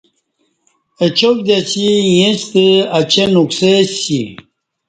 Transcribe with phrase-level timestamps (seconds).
[1.05, 2.65] اچاک دی اسی ایݩستہ
[2.97, 4.19] اچیں نوکسئی سی